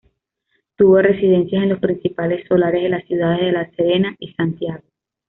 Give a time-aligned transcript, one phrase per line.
[0.77, 4.81] Tuvo residencias en los principales solares de las ciudades de La Serena y Santiago.